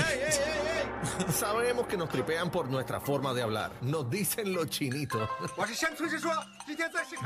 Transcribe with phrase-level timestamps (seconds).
[0.00, 0.67] hey, hey, hey.
[1.32, 3.72] Sabemos que nos tripean por nuestra forma de hablar.
[3.82, 5.28] Nos dicen los chinitos.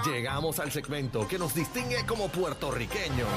[0.05, 3.29] Llegamos al segmento que nos distingue como puertorriqueños.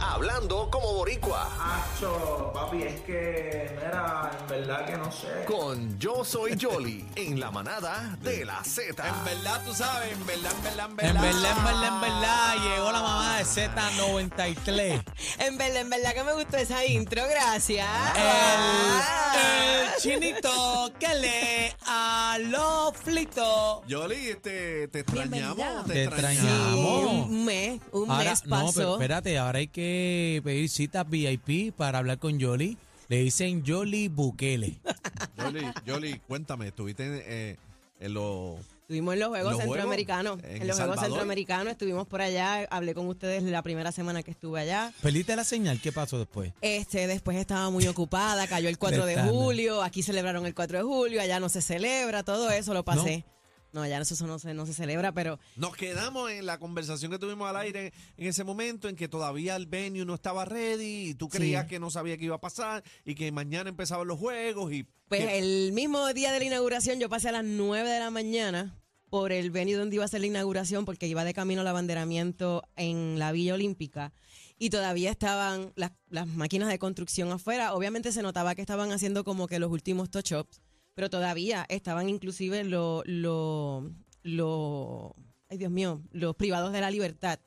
[0.00, 1.48] Hablando como boricua.
[1.58, 5.44] Acho, papi, es que, mira, en verdad que no sé.
[5.46, 9.06] Con Yo Soy Jolly en la manada de la Z.
[9.06, 11.16] En verdad, tú sabes, en verdad, en verdad, en verdad.
[11.16, 15.02] En verdad, en verdad, en verdad, llegó la mamá de Z93.
[15.38, 17.88] en verdad, en verdad que me gustó esa intro, gracias.
[18.16, 23.80] El chinito que lee a los flitos.
[23.86, 26.42] Yoli, este, te extrañamos, te, Te extrañamos.
[26.44, 27.26] extrañamos.
[27.28, 28.92] Un mes, un Ahora, mes no, pero pasó.
[28.94, 32.76] espérate, ahora hay que pedir citas VIP para hablar con Yoli.
[33.08, 34.78] Le dicen Yoli Bukele.
[35.36, 37.56] Yoli, Yoli, cuéntame, estuviste en, eh,
[38.00, 38.56] en los...
[38.90, 39.74] Estuvimos en los Juegos ¿Los Juegos?
[39.76, 40.40] Centroamericanos.
[40.42, 40.98] ¿En los Juegos?
[40.98, 42.66] Centroamericanos estuvimos por allá.
[42.70, 44.92] Hablé con ustedes la primera semana que estuve allá.
[45.00, 46.52] Perdiste la señal, ¿qué pasó después?
[46.60, 50.82] Este, después estaba muy ocupada, cayó el 4 de julio, aquí celebraron el 4 de
[50.82, 53.18] julio, allá no se celebra, todo eso lo pasé.
[53.18, 53.39] No,
[53.74, 57.48] allá eso no se, no se celebra, pero Nos quedamos en la conversación que tuvimos
[57.48, 61.28] al aire en ese momento en que todavía el venue no estaba ready y tú
[61.28, 61.68] creías Sí.
[61.70, 64.84] que no sabía qué iba a pasar y que mañana empezaban los juegos y...
[65.08, 68.10] Pues que- el mismo día de la inauguración yo pasé a las 9 de la
[68.10, 68.76] mañana
[69.08, 72.62] por el venue donde iba a ser la inauguración porque iba de camino al abanderamiento
[72.76, 74.12] en la Villa Olímpica
[74.58, 77.74] y todavía estaban las, las máquinas de construcción afuera.
[77.74, 80.60] Obviamente se notaba que estaban haciendo como que los últimos touch-ups,
[80.94, 83.84] pero todavía estaban inclusive los, los,
[84.22, 85.12] los,
[85.48, 87.38] ay Dios mío, los privados de la libertad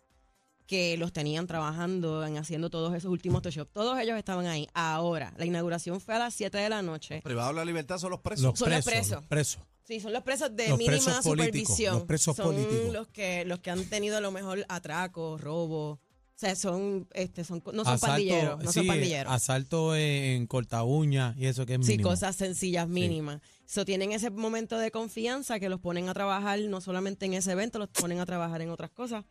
[0.66, 3.72] que los tenían trabajando en haciendo todos esos últimos touch-ups.
[3.74, 4.68] Todos ellos estaban ahí.
[4.74, 7.22] Ahora, la inauguración fue a las 7 de la noche.
[7.22, 8.44] Privados de la libertad son los presos.
[8.46, 9.18] Los Son los presos, presos.
[9.20, 9.62] los presos.
[9.86, 11.96] Sí, son los presos de Los mínima presos supervisión.
[11.96, 12.94] los presos son políticos.
[12.94, 16.00] los que los que han tenido a lo mejor atracos, robos.
[16.36, 19.32] O sea, son este son no son Asalto- pandilleros, no sí, son pandilleros.
[19.32, 22.10] Asalto en corta uña y eso que es Sí, mínimo.
[22.10, 23.40] cosas sencillas, mínimas.
[23.66, 27.52] So, tienen ese momento de confianza que los ponen a trabajar no solamente en ese
[27.52, 29.26] evento, los ponen a trabajar en otras cosas.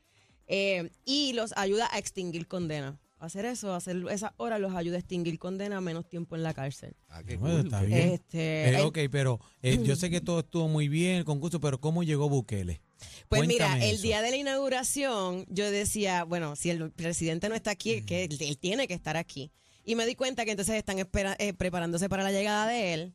[0.46, 2.98] Eh, y los ayuda a extinguir condena.
[3.22, 6.96] Hacer eso, hacer esas horas los ayuda a extinguir condena, menos tiempo en la cárcel.
[7.08, 7.66] Ah, qué Bueno, cool.
[7.66, 8.08] está bien.
[8.10, 11.60] Este, Eh, el- ok, pero eh, yo sé que todo estuvo muy bien, el concurso,
[11.60, 12.82] pero ¿cómo llegó Bukele?
[13.28, 14.02] Pues mira, el eso.
[14.02, 18.36] día de la inauguración yo decía, bueno, si el presidente no está aquí, que él,
[18.40, 19.52] él tiene que estar aquí.
[19.84, 23.14] Y me di cuenta que entonces están espera- eh, preparándose para la llegada de él.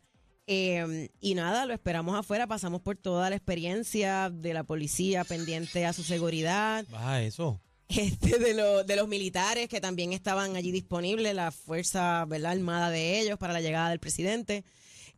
[0.49, 5.85] Eh, y nada, lo esperamos afuera, pasamos por toda la experiencia de la policía pendiente
[5.85, 7.59] a su seguridad, Baja eso.
[7.89, 12.51] Este, de, lo- de los militares que también estaban allí disponibles, la fuerza ¿verdad?
[12.51, 14.63] armada de ellos para la llegada del presidente.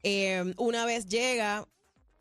[0.03, 1.67] Eh, una vez llega,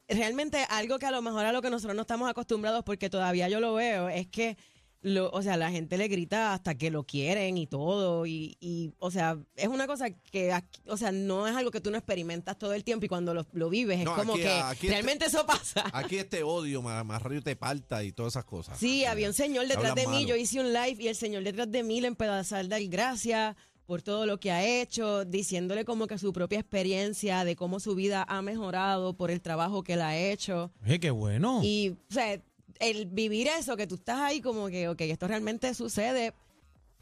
[0.08, 3.48] realmente algo que a lo mejor a lo que nosotros no estamos acostumbrados, porque todavía
[3.48, 4.56] yo lo veo, es que
[5.00, 8.92] lo, o sea, la gente le grita hasta que lo quieren y todo, y, y,
[8.98, 11.96] o sea, es una cosa que, aquí- o sea, no es algo que tú no
[11.98, 14.86] experimentas todo el tiempo y cuando lo, lo vives es No, como aquí- que aquí
[14.86, 15.84] este- realmente eso pasa.
[15.92, 18.76] Aquí este odio, más, más río te parta y todas esas cosas.
[18.78, 20.28] Sí, había un señor detrás de mí, malo.
[20.28, 23.54] yo hice un live y el señor detrás de mí le empezó a dar gracias
[23.86, 27.94] por todo lo que ha hecho, diciéndole como que su propia experiencia de cómo su
[27.94, 30.70] vida ha mejorado por el trabajo que él ha hecho.
[30.84, 31.60] Oye, qué bueno.
[31.62, 32.38] Y, o sea,
[32.78, 36.34] el vivir eso, que tú estás ahí como que, ok, esto realmente sucede.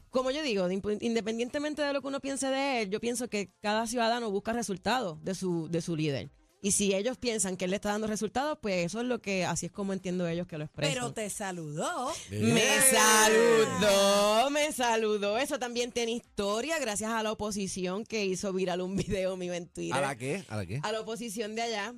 [0.09, 3.85] Como yo digo, independientemente de lo que uno piense de él, yo pienso que cada
[3.87, 6.29] ciudadano busca resultados de su, de su líder.
[6.61, 9.45] Y si ellos piensan que él le está dando resultados, pues eso es lo que,
[9.45, 10.93] así es como entiendo ellos que lo expresan.
[10.93, 12.11] Pero te saludó.
[12.31, 15.37] Me saludó, me saludó.
[15.37, 19.67] Eso también tiene historia gracias a la oposición que hizo viral un video mío en
[19.67, 19.97] Twitter.
[19.97, 20.43] ¿A la qué?
[20.47, 20.79] ¿A la qué?
[20.81, 21.93] A la oposición de allá.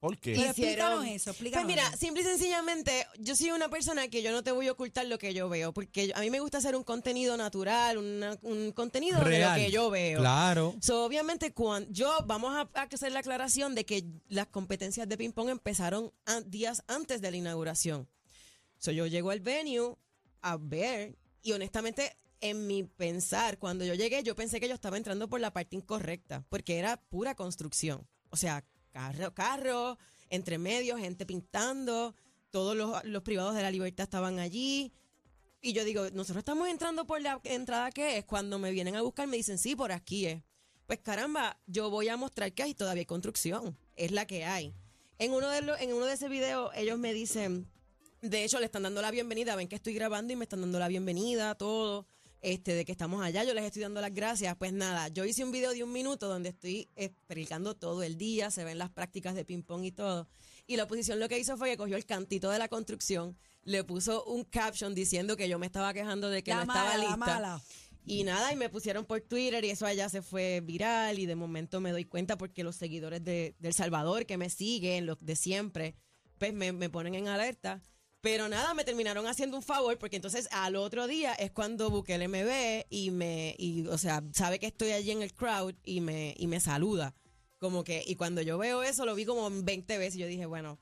[0.00, 0.34] ¿Por qué?
[0.36, 1.96] Pero Hicieron- explícanos eso, explícanos Pues mira, eso.
[1.98, 5.18] simple y sencillamente, yo soy una persona que yo no te voy a ocultar lo
[5.18, 9.18] que yo veo, porque a mí me gusta hacer un contenido natural, una- un contenido
[9.20, 9.54] Real.
[9.56, 10.20] de lo que yo veo.
[10.20, 10.76] Claro.
[10.80, 15.16] So, obviamente, cuando yo vamos a, a hacer la aclaración de que las competencias de
[15.16, 18.08] ping-pong empezaron a- días antes de la inauguración.
[18.78, 19.96] So, yo llego al venue
[20.42, 24.96] a ver y honestamente, en mi pensar, cuando yo llegué, yo pensé que yo estaba
[24.96, 28.06] entrando por la parte incorrecta, porque era pura construcción.
[28.30, 29.98] O sea, carro, carro,
[30.30, 32.14] entre medio, gente pintando,
[32.50, 34.92] todos los, los privados de la libertad estaban allí.
[35.60, 38.24] Y yo digo, nosotros estamos entrando por la entrada que es.
[38.24, 40.42] Cuando me vienen a buscar me dicen, sí, por aquí es.
[40.86, 44.74] pues caramba, yo voy a mostrar que hay todavía construcción, es la que hay.
[45.18, 47.68] En uno de los, en uno de ese video ellos me dicen,
[48.22, 50.78] de hecho le están dando la bienvenida, ven que estoy grabando y me están dando
[50.78, 52.06] la bienvenida, todo,
[52.40, 54.56] este, de que estamos allá, yo les estoy dando las gracias.
[54.56, 58.50] Pues nada, yo hice un video de un minuto donde estoy explicando todo el día,
[58.50, 60.28] se ven las prácticas de ping pong y todo.
[60.66, 63.84] Y la oposición lo que hizo fue que cogió el cantito de la construcción, le
[63.84, 66.96] puso un caption diciendo que yo me estaba quejando de que La no estaba mala,
[66.96, 67.16] la lista.
[67.16, 67.62] mala.
[68.04, 71.36] Y nada, y me pusieron por Twitter y eso allá se fue viral y de
[71.36, 75.18] momento me doy cuenta porque los seguidores de, de El Salvador que me siguen, los
[75.22, 75.94] de siempre,
[76.38, 77.82] pues me, me ponen en alerta.
[78.20, 82.26] Pero nada, me terminaron haciendo un favor porque entonces al otro día es cuando Bukele
[82.26, 86.00] me ve y me, y, o sea, sabe que estoy allí en el crowd y
[86.00, 87.14] me, y me saluda.
[87.58, 90.46] Como que, y cuando yo veo eso lo vi como 20 veces y yo dije,
[90.46, 90.78] bueno,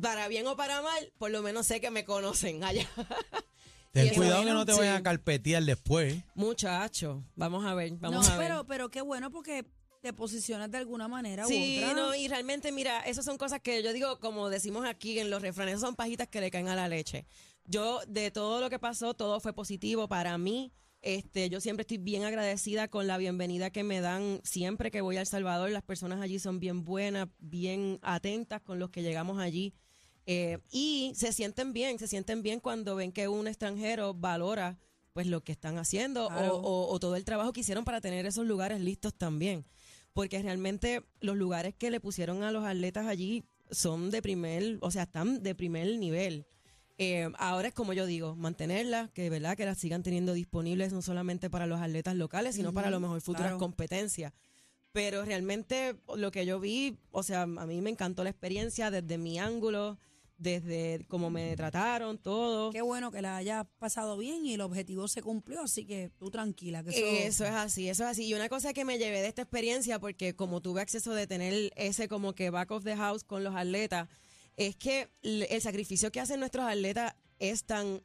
[0.00, 2.88] para bien o para mal, por lo menos sé que me conocen allá.
[3.92, 4.78] Ten cuidado que no te sí.
[4.78, 6.22] vayan a carpetear después.
[6.34, 8.48] Muchacho, vamos a ver, vamos no, a ver.
[8.48, 9.64] pero, pero qué bueno porque
[10.00, 11.94] te posicionas de alguna manera Sí, u otra.
[11.94, 15.42] no, y realmente, mira, esas son cosas que yo digo, como decimos aquí en los
[15.42, 17.26] refranes, son pajitas que le caen a la leche.
[17.64, 20.72] Yo, de todo lo que pasó, todo fue positivo para mí.
[21.02, 25.16] Este, yo siempre estoy bien agradecida con la bienvenida que me dan siempre que voy
[25.16, 25.70] a El Salvador.
[25.70, 29.74] Las personas allí son bien buenas, bien atentas con los que llegamos allí.
[30.26, 34.78] Eh, y se sienten bien, se sienten bien cuando ven que un extranjero valora
[35.14, 36.56] pues lo que están haciendo o- Claro.
[36.58, 39.64] o, o todo el trabajo que hicieron para tener esos lugares listos también.
[40.18, 44.90] Porque realmente los lugares que le pusieron a los atletas allí son de primer, o
[44.90, 46.44] sea, están de primer nivel.
[46.98, 51.02] Eh, ahora es como yo digo, mantenerlas, que verdad que las sigan teniendo disponibles no
[51.02, 53.58] solamente para los atletas locales, sino para lo mejor futuras claro.
[53.58, 54.32] competencias.
[54.90, 59.18] Pero realmente lo que yo vi, o sea, a mí me encantó la experiencia desde
[59.18, 59.98] mi ángulo,
[60.38, 62.70] desde cómo me trataron, todo.
[62.70, 66.30] Qué bueno que la hayas pasado bien y el objetivo se cumplió, así que tú
[66.30, 66.82] tranquila.
[66.84, 68.26] Que eso, Eso es así, eso es así.
[68.26, 71.72] Y una cosa que me llevé de esta experiencia, porque como tuve acceso de tener
[71.76, 74.08] ese como que back of the house con los atletas,
[74.56, 78.02] es que el sacrificio que hacen nuestros atletas es tan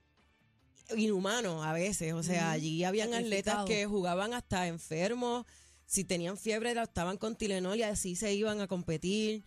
[0.95, 2.13] inhumano a veces.
[2.13, 5.45] O sea, allí habían atletas que jugaban hasta enfermos,
[5.85, 9.43] si tenían fiebre, la estaban con Tilenol y así se iban a competir.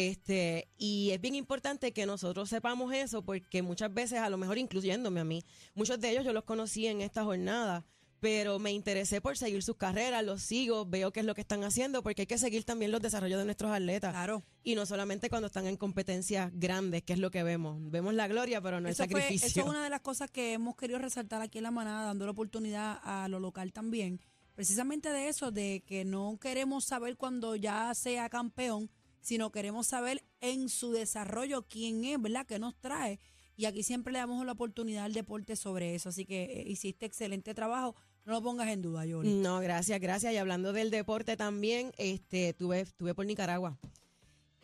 [0.00, 4.58] Este, y es bien importante que nosotros sepamos eso porque muchas veces, a lo mejor
[4.58, 5.42] incluyéndome a mí,
[5.74, 7.82] muchos de ellos yo los conocí en esta jornada,
[8.20, 11.64] pero me interesé por seguir sus carreras, los sigo, veo qué es lo que están
[11.64, 14.12] haciendo, porque hay que seguir también los desarrollos de nuestros atletas.
[14.12, 14.42] Claro.
[14.62, 17.78] Y no solamente cuando están en competencias grandes, que es lo que vemos.
[17.90, 19.48] Vemos la gloria, pero no Eso, el fue- sacrificio.
[19.48, 22.26] eso es una de las cosas que hemos querido resaltar aquí en la manada, dando
[22.26, 24.20] la oportunidad a lo local también.
[24.54, 28.90] Precisamente de eso, de que no queremos saber cuando ya sea campeón,
[29.26, 32.46] sino queremos saber en su desarrollo quién es, ¿verdad?
[32.46, 33.18] ¿Qué nos trae?
[33.56, 36.10] Y aquí siempre le damos la oportunidad al deporte sobre eso.
[36.10, 37.96] Así que eh, hiciste excelente trabajo.
[38.24, 39.32] No lo pongas en duda, Yoli.
[39.34, 40.32] No, gracias, gracias.
[40.32, 43.76] Y hablando del deporte también, este, tuve, estuve por Nicaragua.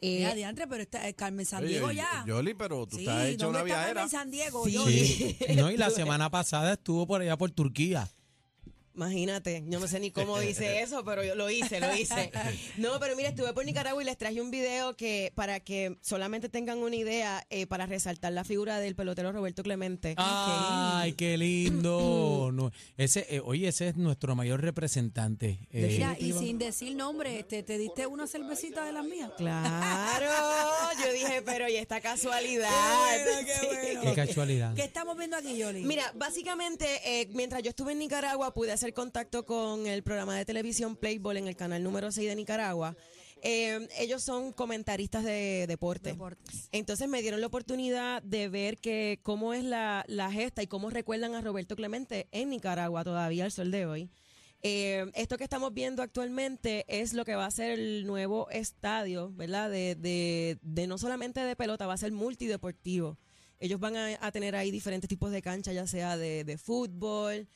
[0.01, 2.25] Eh, Mira, diantre, pero está, eh, Carmen San Oye, Diego ya.
[2.25, 3.95] Yoli, pero tú sí, estás hecha ¿dónde una está viajera.
[3.95, 4.73] Carmen San Diego, Sí.
[4.75, 5.07] Yoli?
[5.09, 5.37] Sí.
[5.57, 8.09] No, y la semana pasada estuvo por allá por Turquía.
[8.95, 12.31] Imagínate, yo no sé ni cómo dice eso, pero yo lo hice, lo hice.
[12.77, 16.49] No, pero mira, estuve por Nicaragua y les traje un video que para que solamente
[16.49, 20.15] tengan una idea, eh, para resaltar la figura del pelotero Roberto Clemente.
[20.19, 22.51] Ay, qué lindo.
[22.53, 25.59] No, ese, eh, oye, ese es nuestro mayor representante.
[25.71, 29.31] Eh, Mira, y sin decir nombre, este, ¿te diste una cervecita de las mías?
[29.39, 30.27] Claro,
[31.05, 32.69] yo dije, pero y esta casualidad.
[33.63, 33.69] Sí.
[34.03, 34.75] qué casualidad.
[34.75, 35.83] ¿Qué estamos viendo aquí, Yoli?
[35.85, 40.45] Mira, básicamente, eh, mientras yo estuve en Nicaragua, pude hacer contacto con el programa de
[40.45, 42.97] televisión Playboy en el canal número 6 de Nicaragua.
[43.43, 46.11] Eh, ellos son comentaristas de deporte.
[46.11, 46.69] Deportes.
[46.73, 50.91] Entonces me dieron la oportunidad de ver que cómo es la, la gesta y cómo
[50.91, 54.11] recuerdan a Roberto Clemente en Nicaragua todavía al sol de hoy.
[54.65, 59.33] Eh, esto que estamos viendo actualmente es lo que va a ser el nuevo estadio,
[59.33, 59.69] ¿verdad?
[59.71, 63.19] De, de, de no solamente de pelota, va a ser multideportivo.
[63.59, 67.49] Ellos van a, a tener ahí diferentes tipos de canchas, ya sea de, de fútbol.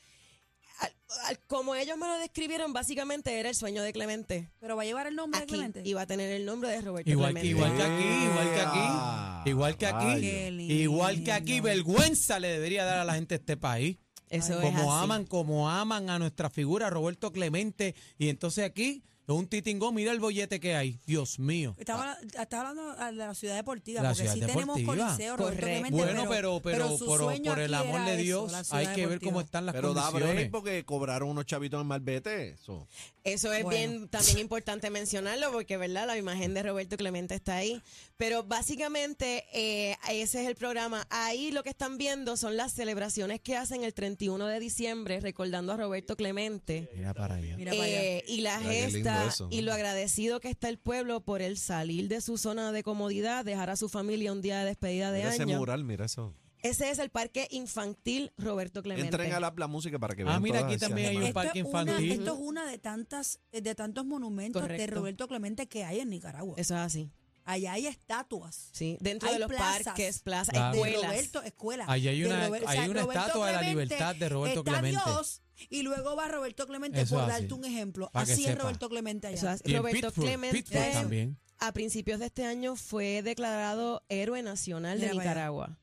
[0.79, 0.93] Al-
[1.27, 4.51] al- como ellos me lo describieron, básicamente era el sueño de Clemente.
[4.61, 5.83] ¿Pero va a llevar el nombre de Aquí Clemente?
[5.85, 7.49] iba a tener el nombre de Roberto Igual que, Clemente.
[7.49, 10.75] igual que aquí, igual que Ah, aquí, igual que aquí, Qué lindo.
[10.75, 13.97] igual que aquí, vergüenza le debería dar a la gente de este país.
[14.29, 15.05] Eso es como así.
[15.05, 20.13] aman, como aman a nuestra figura Roberto Clemente y entonces aquí Es un titingón, mira
[20.13, 21.01] el bollete que hay.
[21.05, 21.75] Dios mío.
[21.79, 25.37] Estaba, estaba hablando de la ciudad deportiva, La porque ciudad sí tenemos coliseo.
[25.37, 29.21] Clemente, Bueno, pero, pero, su pero sueño por el amor de Dios, hay que ver
[29.21, 30.37] cómo están las Pero da condiciones.
[30.37, 32.51] break porque cobraron unos chavitos en Malvete.
[32.51, 32.87] Eso.
[33.25, 33.77] Eso es Bueno.
[33.77, 36.07] bien también importante mencionarlo porque, ¿verdad?
[36.07, 37.83] La imagen de Roberto Clemente está ahí.
[38.17, 41.05] Pero básicamente eh, ese es el programa.
[41.11, 45.73] Ahí lo que están viendo son las celebraciones que hacen el 31 de diciembre recordando
[45.73, 46.89] a Roberto Clemente.
[46.95, 47.57] Mira para allá.
[47.57, 48.03] Mira para allá.
[48.03, 48.87] Eh, y la Mira qué
[49.25, 49.49] eso.
[49.51, 53.45] y lo agradecido que está el pueblo por el salir de su zona de comodidad,
[53.45, 55.59] dejar a su familia un día de despedida de Mira ese año.
[55.59, 56.35] mural, mira eso.
[56.63, 59.09] Ese es el parque infantil Roberto Clemente.
[59.09, 61.33] Entren a la, la música para que vean Ah, mira, todas aquí también hay un
[61.33, 62.13] parque esto, es una, infantil.
[62.13, 64.87] esto es una de tantas eh, de tantos monumentos de.
[64.89, 66.55] Roberto Clemente que hay en Nicaragua.
[66.57, 67.11] Eso es así.
[67.45, 68.71] Allá hay estatuas.
[68.73, 70.73] Sí, dentro Hay de los plazas parques, plazas, Claro.
[70.73, 71.03] De escuelas.
[71.11, 71.85] Roberto, escuela.
[71.87, 74.73] Allí hay una- Robert- hay una Roberto estatua de la Clemente, libertad de Roberto está
[74.73, 75.01] Clemente.
[75.07, 77.43] Dios, y luego va Roberto Clemente Eso por así.
[77.43, 78.11] darte un ejemplo.
[78.13, 78.63] Pa' que Así es sepa.
[78.63, 79.37] Roberto Clemente allá.
[79.37, 81.39] Eso es- Y en Roberto Pittsburgh, Clemente Pittsburgh también.
[81.59, 85.31] a principios de este año fue declarado héroe nacional de Mira para allá.
[85.35, 85.79] Nicaragua.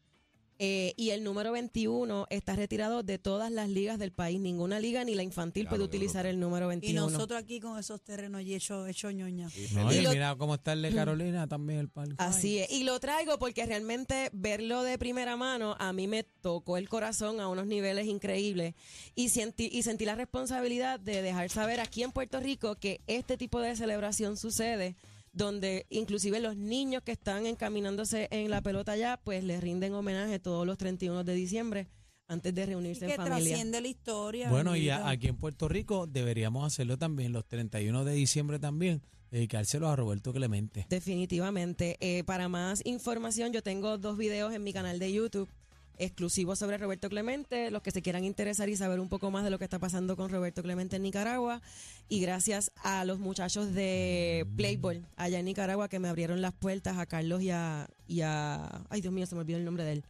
[0.66, 4.40] Eh, y el número 21 está retirado de todas las ligas del país.
[4.40, 7.10] Ninguna liga ni la infantil puede Claro, utilizar el número y 21.
[7.10, 9.50] nosotros aquí con esos terrenos y hecho, hecho ñoña.
[9.74, 12.16] No, Y y lo- mira cómo está el de Carolina también el parque.
[12.18, 12.72] Así es.
[12.72, 17.42] Y lo traigo porque realmente verlo de primera mano a mí me tocó el corazón
[17.42, 18.74] a unos niveles increíbles
[19.16, 23.36] y sentí, y sentí la responsabilidad de dejar saber aquí en Puerto Rico que este
[23.38, 24.96] tipo de celebración sucede
[25.34, 30.40] donde inclusive los niños que están encaminándose en la pelota allá pues les rinden homenaje
[30.40, 31.88] todos los 31 de diciembre
[32.28, 33.38] antes de Y reunirse que en familia.
[33.38, 34.50] trasciende la historia.
[34.50, 39.02] Bueno, y a- aquí en Puerto Rico deberíamos hacerlo también, los 31 de diciembre también,
[39.30, 40.86] dedicárselo a Roberto Clemente.
[40.90, 41.98] Definitivamente.
[42.00, 45.50] Eh, para más información, yo tengo dos videos en mi canal de YouTube
[45.98, 47.72] exclusivos sobre Roberto Clemente.
[47.72, 50.16] Los que se quieran interesar y saber un poco más de lo que está pasando
[50.16, 51.62] con Roberto Clemente en Nicaragua.
[52.10, 56.98] Y gracias a los muchachos de Playboy allá en Nicaragua que me abrieron las puertas
[56.98, 57.88] a Carlos y a.
[58.08, 60.04] Y a ay, Dios mío, se me olvidó el nombre de él.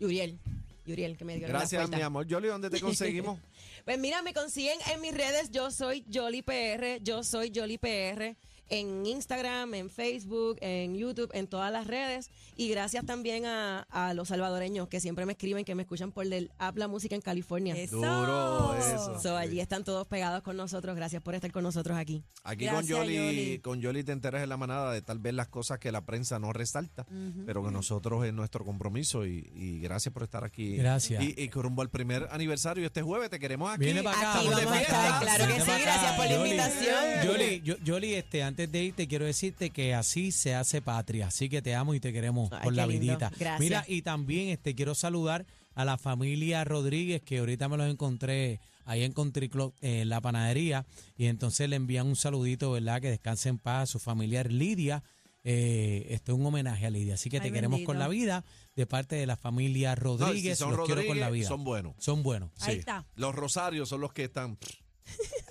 [0.00, 0.38] Yuriel.
[0.86, 2.26] Yuriel, que me dio Gracias, mi amor.
[2.26, 3.38] Yoli, ¿dónde te conseguimos?
[3.84, 5.50] Pues mira, me consiguen en mis redes.
[5.50, 7.02] Yo soy Jolly PR.
[7.02, 8.36] Yo soy Jolly PR.
[8.70, 12.30] En Instagram, en Facebook, en YouTube, en todas las redes.
[12.56, 16.24] Y gracias también a, a los salvadoreños que siempre me escriben, que me escuchan por
[16.26, 17.76] el app La Música en California.
[17.76, 17.96] Eso.
[17.96, 19.20] Duro eso.
[19.20, 20.96] So, allí están todos pegados con nosotros.
[20.96, 22.24] Gracias por estar con nosotros aquí.
[22.42, 23.58] Aquí Gracias, con Yoli, Yoli.
[23.60, 26.38] con Yoli te enteras en la manada de tal vez las cosas que la prensa
[26.38, 27.06] no resalta,
[27.46, 30.76] pero que nosotros es nuestro compromiso y, y gracias por estar aquí.
[30.76, 31.22] Gracias.
[31.22, 33.84] Y, y rumbo al primer aniversario este jueves te queremos aquí.
[33.84, 34.38] Viene para acá.
[34.38, 36.50] Aquí vamos a estar, claro que sí, gracias por la Yoli.
[36.50, 37.26] invitación.
[37.26, 41.48] Yoli, yo- Yoli, este, antes de irte quiero decirte que así se hace patria, así
[41.48, 43.00] que te amo y te queremos Ay, por la lindo.
[43.06, 43.30] vidita.
[43.30, 43.60] Gracias.
[43.60, 45.44] Mira, y también este quiero saludar
[45.74, 50.08] a la familia Rodríguez, que ahorita me los encontré ahí en Country Club, eh, en
[50.08, 53.00] la panadería, y entonces le envían un saludito, ¿verdad?
[53.00, 55.02] Que descanse en paz a su familiar Lidia.
[55.46, 57.88] Eh, este es un homenaje a Lidia, así que te Ay, queremos bendito.
[57.88, 58.44] con la vida
[58.76, 60.56] de parte de la familia No, Rodríguez.
[60.58, 61.48] si son los quiero con la Rodríguez, vida.
[61.56, 61.94] son buenos.
[61.98, 62.50] Son buenos.
[62.60, 62.78] Ahí Sí.
[62.80, 63.04] está.
[63.16, 64.56] Los rosarios son los que están.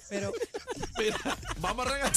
[0.10, 0.32] Pero
[1.58, 2.14] vamos a regalar.